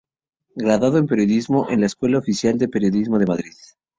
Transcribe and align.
Graduado 0.55 0.97
en 0.97 1.05
Periodismo 1.05 1.69
en 1.69 1.81
la 1.81 1.85
Escuela 1.85 2.17
Oficial 2.17 2.57
de 2.57 2.67
Periodismo 2.67 3.19
de 3.19 3.27
Madrid. 3.27 3.53